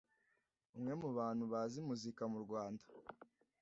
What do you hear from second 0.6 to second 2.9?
umwe mu bantu bazi muzika mu Rwanda